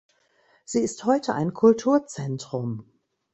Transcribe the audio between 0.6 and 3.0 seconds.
Sie ist heute ein Kulturzentrum.